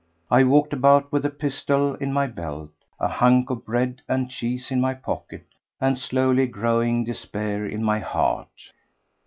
[0.31, 4.71] I walked about with a pistol in my belt, a hunk of bread and cheese
[4.71, 5.45] in my pocket,
[5.79, 8.71] and slowly growing despair in my heart.